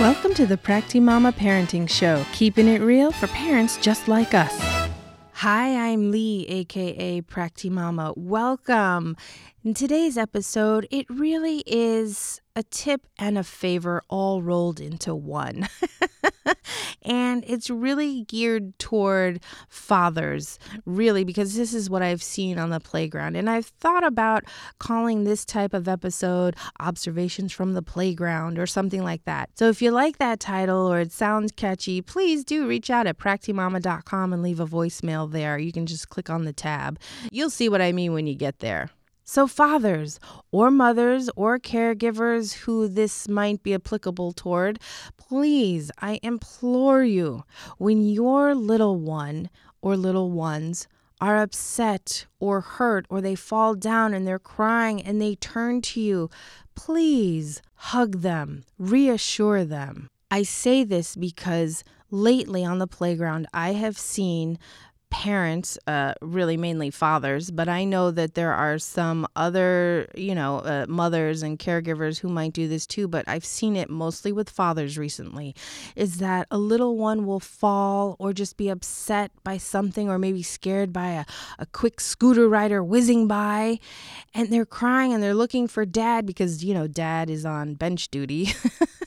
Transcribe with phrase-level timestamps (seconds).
[0.00, 4.58] Welcome to the PractiMama Parenting Show, keeping it real for parents just like us.
[5.34, 8.16] Hi, I'm Lee, aka PractiMama.
[8.16, 9.18] Welcome.
[9.62, 15.68] In today's episode, it really is a tip and a favor all rolled into one.
[17.02, 22.80] and it's really geared toward fathers, really, because this is what I've seen on the
[22.80, 23.36] playground.
[23.36, 24.44] And I've thought about
[24.78, 29.50] calling this type of episode Observations from the Playground or something like that.
[29.54, 33.18] So if you like that title or it sounds catchy, please do reach out at
[33.18, 35.58] practimama.com and leave a voicemail there.
[35.58, 36.98] You can just click on the tab.
[37.30, 38.90] You'll see what I mean when you get there.
[39.32, 40.18] So, fathers
[40.50, 44.80] or mothers or caregivers who this might be applicable toward,
[45.16, 47.44] please, I implore you,
[47.78, 49.48] when your little one
[49.82, 50.88] or little ones
[51.20, 56.00] are upset or hurt or they fall down and they're crying and they turn to
[56.00, 56.28] you,
[56.74, 60.08] please hug them, reassure them.
[60.28, 64.58] I say this because lately on the playground, I have seen
[65.10, 70.58] parents, uh, really mainly fathers, but I know that there are some other, you know,
[70.58, 74.48] uh, mothers and caregivers who might do this too, but I've seen it mostly with
[74.48, 75.54] fathers recently,
[75.96, 80.42] is that a little one will fall or just be upset by something or maybe
[80.42, 81.24] scared by a,
[81.58, 83.78] a quick scooter rider whizzing by
[84.34, 88.08] and they're crying and they're looking for dad because, you know, dad is on bench
[88.10, 88.52] duty.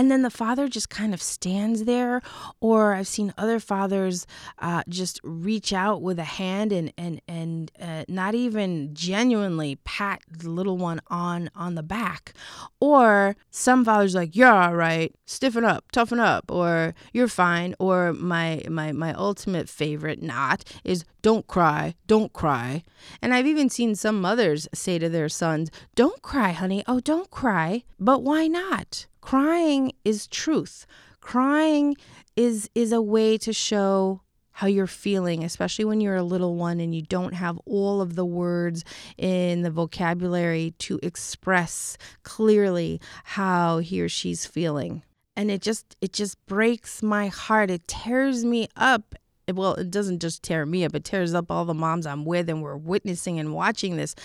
[0.00, 2.22] and then the father just kind of stands there
[2.60, 4.26] or i've seen other fathers
[4.58, 10.22] uh, just reach out with a hand and and and uh, not even genuinely pat
[10.30, 12.32] the little one on on the back.
[12.80, 15.14] Or some fathers like you're all right.
[15.26, 15.90] Stiffen up.
[15.92, 16.50] Toughen up.
[16.50, 17.74] Or you're fine.
[17.78, 21.94] Or my my my ultimate favorite not is don't cry.
[22.06, 22.82] Don't cry.
[23.20, 26.82] And i've even seen some mothers say to their sons don't cry honey.
[26.86, 27.84] Oh don't cry.
[27.98, 30.88] But why not Crying is truth.
[31.20, 31.96] Crying
[32.34, 36.80] is is a way to show how you're feeling, especially when you're a little one
[36.80, 38.84] and you don't have all of the words
[39.16, 45.04] in the vocabulary to express clearly how he or she's feeling.
[45.36, 47.70] And it just it just breaks my heart.
[47.70, 49.14] It tears me up
[49.54, 52.48] well, it doesn't just tear me up, it tears up all the moms I'm with,
[52.48, 54.16] and we're witnessing and watching this.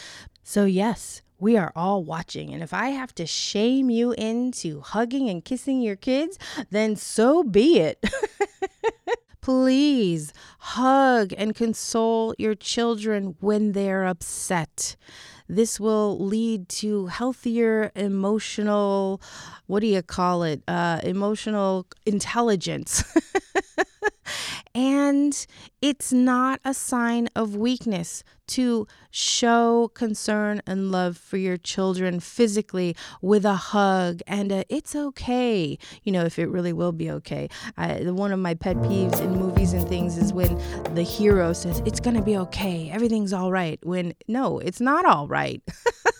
[0.43, 2.53] So, yes, we are all watching.
[2.53, 6.37] And if I have to shame you into hugging and kissing your kids,
[6.69, 8.03] then so be it.
[9.41, 14.95] Please hug and console your children when they're upset.
[15.47, 19.21] This will lead to healthier emotional,
[19.67, 20.63] what do you call it?
[20.67, 23.03] Uh, emotional intelligence.
[24.75, 25.47] And
[25.81, 32.93] it's not a sign of weakness to show concern and love for your children physically
[33.21, 37.47] with a hug and a, it's okay, you know, if it really will be okay.
[37.77, 40.61] I, one of my pet peeves in movies and things is when
[40.93, 45.29] the hero says, it's to be okay, everything's all right, when no, it's not all
[45.29, 45.63] right.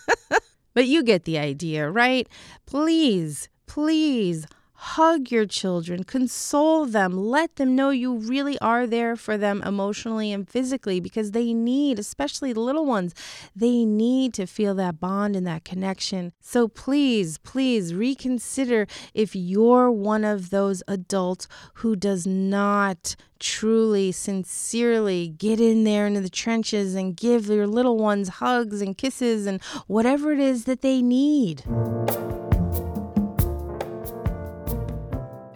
[0.74, 2.26] but you get the idea, right?
[2.64, 4.46] Please, please
[4.78, 10.32] Hug your children, console them, let them know you really are there for them emotionally
[10.32, 13.14] and physically because they need, especially the little ones,
[13.54, 16.32] they need to feel that bond and that connection.
[16.40, 25.28] So please, please reconsider if you're one of those adults who does not truly, sincerely
[25.28, 29.62] get in there into the trenches and give your little ones hugs and kisses and
[29.86, 31.62] whatever it is that they need.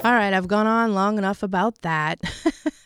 [0.02, 2.20] All right, I've gone on long enough about that.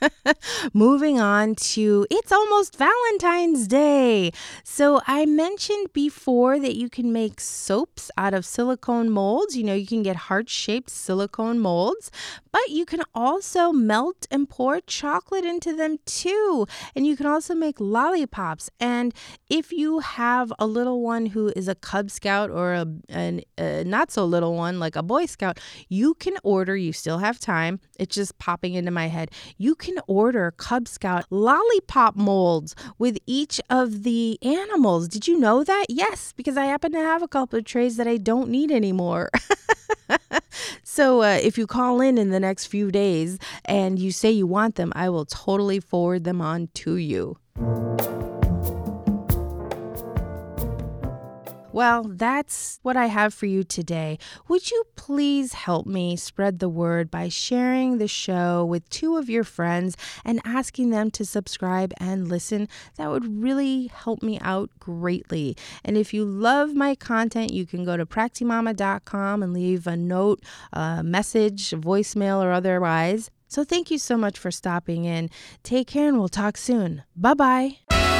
[0.73, 4.33] Moving on to it's almost Valentine's Day.
[4.65, 9.57] So, I mentioned before that you can make soaps out of silicone molds.
[9.57, 12.11] You know, you can get heart shaped silicone molds,
[12.51, 16.67] but you can also melt and pour chocolate into them too.
[16.97, 18.71] And you can also make lollipops.
[18.81, 19.15] And
[19.49, 23.85] if you have a little one who is a Cub Scout or a, a, a
[23.85, 27.81] not so little one like a Boy Scout, you can order, you still have time.
[27.99, 29.31] It's just popping into my head.
[29.59, 35.07] You can order Cub Scout lollipop molds with each of the animals.
[35.09, 35.85] Did you know that?
[35.91, 39.29] Yes, because I happen to have a couple of trays that I don't need anymore.
[40.83, 44.47] so uh, if you call in in the next few days and you say you
[44.47, 47.37] want them, I will totally forward them on to you.
[51.75, 54.21] Well, that's what I have for you today.
[54.47, 59.29] Would you please help me spread the word by sharing the show with two of
[59.29, 62.69] your friends and asking them to subscribe and listen?
[62.97, 65.57] That would really help me out greatly.
[65.85, 70.45] And if you love my content, you can go to practimama.com and leave a note,
[70.73, 73.33] a message, voicemail, or otherwise.
[73.49, 75.29] So thank you so much for stopping in.
[75.65, 77.03] Take care and we'll talk soon.
[77.17, 78.14] Bye bye.